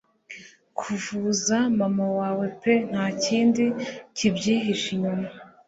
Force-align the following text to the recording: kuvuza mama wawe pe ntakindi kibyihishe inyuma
kuvuza 0.77 1.57
mama 1.79 2.05
wawe 2.17 2.45
pe 2.61 2.73
ntakindi 2.89 3.65
kibyihishe 4.15 4.87
inyuma 4.95 5.27